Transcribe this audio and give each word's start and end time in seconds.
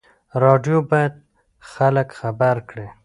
راډیو 0.43 0.77
باید 0.91 1.13
خلک 1.73 2.07
خبر 2.19 2.55
کړي. 2.69 2.87